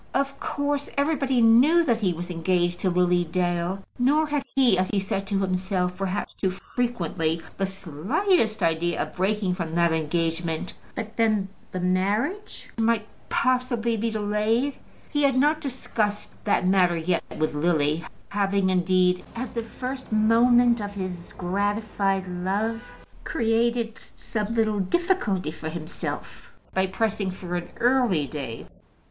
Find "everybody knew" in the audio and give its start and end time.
0.97-1.83